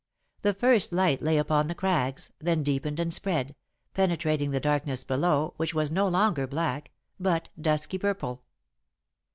[0.41, 3.53] The first light lay upon the crags, then deepened and spread,
[3.93, 6.89] penetrating the darkness below, which was no longer black,
[7.19, 8.41] but dusky purple.